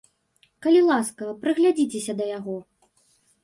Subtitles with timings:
[0.65, 2.59] Калі ласка, прыглядзіцеся да яго.